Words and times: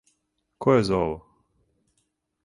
Ко 0.65 0.73
је 0.75 0.79
за 0.87 0.95
ово? 0.99 1.19